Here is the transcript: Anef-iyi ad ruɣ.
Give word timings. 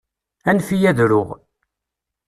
Anef-iyi 0.49 0.87
ad 0.89 0.99
ruɣ. 1.09 1.29